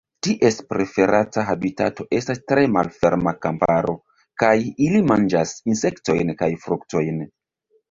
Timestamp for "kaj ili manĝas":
4.45-5.55